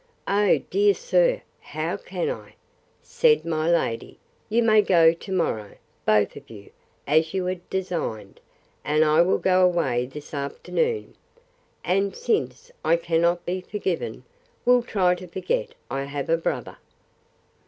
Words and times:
Oh, 0.27 0.57
dear 0.71 0.95
sir, 0.95 1.43
how 1.59 1.95
can 1.95 2.27
I?—Said 2.27 3.45
my 3.45 3.69
lady, 3.69 4.17
You 4.49 4.63
may 4.63 4.81
go 4.81 5.13
to 5.13 5.31
morrow, 5.31 5.75
both 6.07 6.35
of 6.35 6.49
you, 6.49 6.71
as 7.05 7.35
you 7.35 7.45
had 7.45 7.69
designed; 7.69 8.39
and 8.83 9.05
I 9.05 9.21
will 9.21 9.37
go 9.37 9.63
away 9.63 10.07
this 10.07 10.33
afternoon: 10.33 11.13
And, 11.85 12.15
since 12.15 12.71
I 12.83 12.95
cannot 12.95 13.45
be 13.45 13.61
forgiven, 13.61 14.23
will 14.65 14.81
try 14.81 15.13
to 15.13 15.27
forget 15.27 15.75
I 15.91 16.05
have 16.05 16.31
a 16.31 16.35
brother. 16.37 16.77